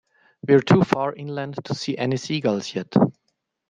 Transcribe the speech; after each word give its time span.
We're 0.47 0.61
too 0.61 0.81
far 0.83 1.13
inland 1.13 1.63
to 1.63 1.75
see 1.75 1.95
any 1.95 2.17
seagulls 2.17 2.73
yet. 2.73 2.91